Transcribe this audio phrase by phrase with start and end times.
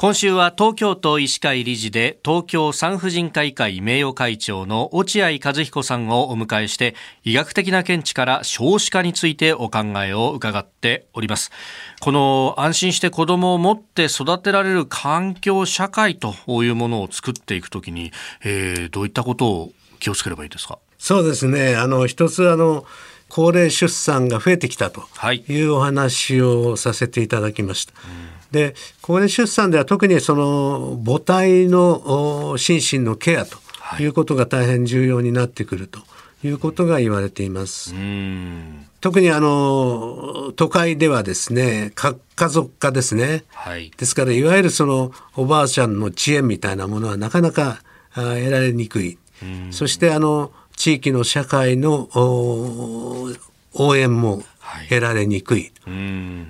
[0.00, 11.50] 今週は東京都医師会理事で東京産婦人科医会名誉会長の落合和彦さんをお迎えして医学的な見地から少子化についてお考えを伺っております。
[12.00, 18.10] この安心して子供を持って育てられる環境社会というものを作っていくときに、
[18.42, 20.78] えー、どういったことを気をつければいいですか？
[20.98, 21.76] そうですね。
[21.76, 22.86] あの一つあの
[23.28, 25.02] 高齢出産が増えてきたと
[25.34, 25.42] い。
[25.60, 27.92] うお話をさせていただきました。
[27.96, 33.58] はいで高齢出産では特にその母体の心身のケアと
[33.98, 34.04] い。
[34.04, 36.00] うことが大変重要になってくると
[36.44, 37.94] いうことが言われています。
[39.00, 42.14] 特にあの都会ではですね家
[42.48, 47.82] 族化ですね、はい、ですからいわゆるそのおばあちゃんの知恵みたいなものはなかなか
[48.14, 49.18] 得られにくい。
[49.70, 54.42] そしてあの地域の社会の応援も
[54.88, 55.94] 得られにくい、はい、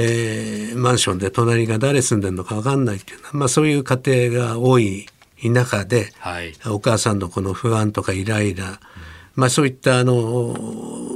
[0.00, 5.06] えー、マンションで隣が誰住んでるのか分かんないっていうまあ、そういう家庭が多い
[5.44, 8.78] 中で、はい、お母さんのこの不安とかイライラ、
[9.34, 10.56] まあ、そういったあの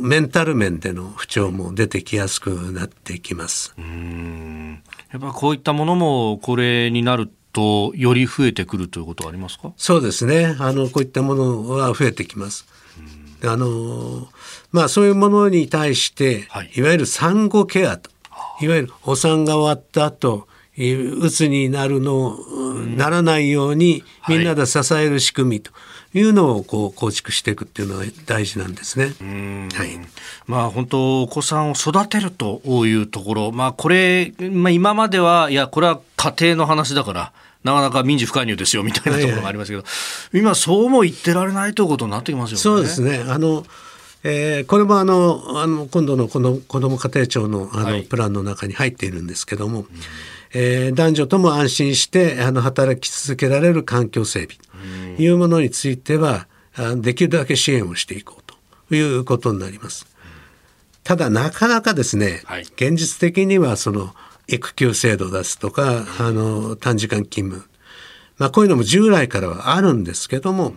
[0.02, 3.74] メンタル面での不調も出てきやすくなってきます。
[3.78, 4.82] うん。
[5.12, 9.72] やっぱこういったものもこれになるとより増えてくるということはありますか？
[9.76, 10.56] そうですね。
[10.58, 12.66] あのこういったものは増えてきます。
[13.44, 14.28] あの
[14.72, 18.10] まあそういうものに対して、はい、いわゆる産後ケアと
[18.60, 22.38] いわゆるお産が終わった後うつになるの、
[22.96, 25.70] ならないようにみんなで支える仕組みと
[26.12, 29.14] いうのをこう構築していくっていうのは大事なんですね。
[29.74, 29.98] はい、
[30.46, 36.00] まあ本当お子さんを育てるというところ、まあこれ、まあ、今まではいやこれは
[36.32, 37.32] 家庭の話だから。
[37.64, 39.82] なかなか民事不介入ですよみたいなところがありますけど、
[40.32, 42.60] 今そうも言ってられないということになってきますよね。
[42.60, 43.24] そうですね。
[43.26, 43.64] あの
[44.22, 49.86] えー、これもあのあの今度のこの子ども家庭庁のあの、はい、プランの中に入っているんですけども、うん、
[50.54, 54.56] えー、男女とも安心してあの働き続けられる環境整備
[55.16, 58.42] というものについては、うん、できるだけ支援をしていこう
[58.88, 60.06] ということになります。
[61.04, 64.12] ただなかなかですね、はい、現実的にはその
[64.48, 67.68] 育休制度ですとかあの短時間勤務、
[68.38, 70.74] まあ、こういうのも従来からはあるんですけども、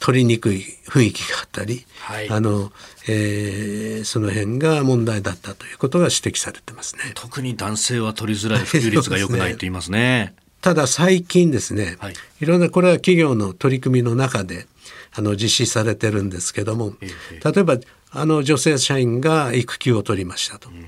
[0.00, 2.72] 取りにくい雰囲気があったり、はい、あの
[3.08, 7.12] えー、その辺が問題だったということが指摘されてますね。
[7.14, 10.34] 特に男性は取りづらい普及率が良くないと言いますね。
[10.60, 14.66] ただ最近ですね、はい、いろんなこれは企業の取り組みの中で
[15.12, 17.78] あの実施されてるんですけども、例えば
[18.10, 20.68] あの女性社員が育休を取りましたと。
[20.68, 20.84] うん、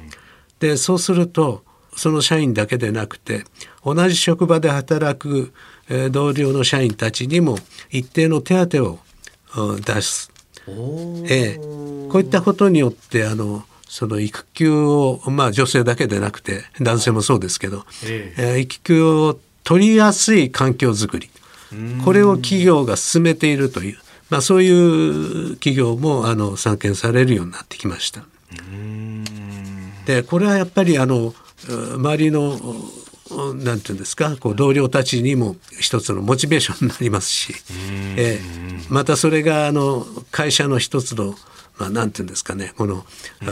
[0.61, 1.65] でそうすると
[1.97, 3.45] その社員だけでなくて
[3.85, 5.53] 同じ職場で働く
[6.11, 7.59] 同僚の社員たちにも
[7.91, 8.85] 一定の手当
[9.57, 10.31] を出す。
[11.29, 11.61] ええ、
[12.09, 18.61] こういったことによってあのその育休をまあ女性だけでなくて男性もそうですけど、ええ。
[18.61, 21.31] 育休を取りやすい環境づくり。
[22.05, 23.99] これを企業が進めているという、
[24.31, 28.25] まあ、そういう企業もあの参見されるようになってきました。
[30.07, 31.35] でこれはやっぱりあの
[31.69, 32.59] 周りの
[33.55, 37.55] なんていうんですかこう同僚たちにも一つのモチベーションになりますし、
[38.17, 41.35] えー、またそれがあの会社の一つの
[41.79, 43.05] まあ、なんていうんですかね、この、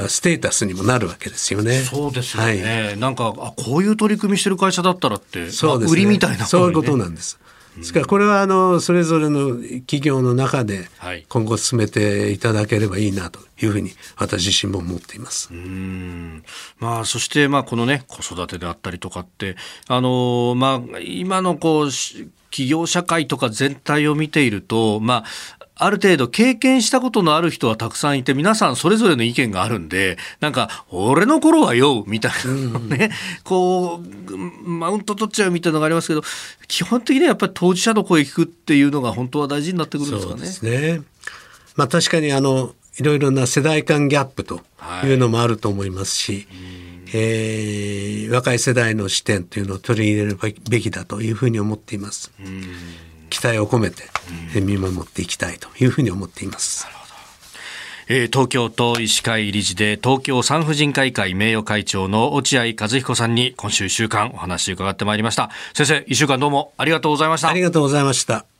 [0.06, 1.80] ステータスにもなるわけですよね。
[1.80, 2.82] そうですよね。
[2.86, 7.40] はい、なんか、あ、こういう取り組みしてる会社だったらって、そうです、ね、売りみたいな、ね、そういうことなんです。
[7.76, 10.88] ですからこれはあのそれぞれの企業の中で
[11.28, 13.40] 今後進めていただければいいなと。
[13.40, 15.48] いうふうに私自身も思っています。
[15.52, 16.44] うん
[16.78, 19.56] まあ、そしてまあこのね子育てであったりとかって
[19.88, 21.90] あのまあ今のこう
[22.52, 25.24] 企業社会とか全体を見ていると、まあ、
[25.74, 33.10] ある程度経験したことのある人はたくさんいて、皆さんそれぞれの意見があるんで、なんか、俺の頃はよ、みたいなのね、
[33.42, 36.22] こう、マウント取っちゃうみたいなのがありますけど、
[36.68, 40.38] 基本的にはやっぱり当事者の声聞くっていうのが本当は大事になってくるんですかね。
[40.40, 40.62] そうです
[40.98, 41.02] ね。
[41.74, 44.60] まあ確かにあの、いろいろな世代間ギャップと
[45.04, 45.08] い。
[45.08, 46.46] うのもあると思いますし、はい
[47.14, 50.38] えー、若い世代の視点というのを取り入れる
[50.68, 52.32] べきだというふうに思っています。
[53.30, 54.04] 期待を込めて
[54.60, 56.86] 見守っていきたいというふうに思っています。
[58.08, 65.50] えー、東京都医師会理事で東京産婦人科医会名誉会長の落合和彦さんに今週1週間お話伺ってまいりました。
[65.74, 67.48] 先生1週間どうもありがとうございました。
[67.48, 68.51] ありがとうございました